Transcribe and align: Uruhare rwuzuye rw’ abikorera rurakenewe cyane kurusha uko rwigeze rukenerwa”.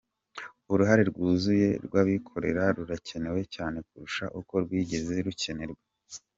Uruhare 0.71 1.03
rwuzuye 1.11 1.69
rw’ 1.85 1.93
abikorera 2.01 2.63
rurakenewe 2.77 3.41
cyane 3.55 3.77
kurusha 3.87 4.25
uko 4.39 4.53
rwigeze 4.63 5.13
rukenerwa”. 5.27 5.83